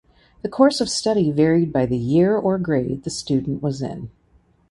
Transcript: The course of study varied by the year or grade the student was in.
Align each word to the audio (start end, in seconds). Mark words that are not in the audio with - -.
The 0.41 0.49
course 0.49 0.81
of 0.81 0.89
study 0.89 1.29
varied 1.29 1.71
by 1.71 1.85
the 1.85 1.95
year 1.95 2.35
or 2.35 2.57
grade 2.57 3.03
the 3.03 3.11
student 3.11 3.61
was 3.61 3.83
in. 3.83 4.09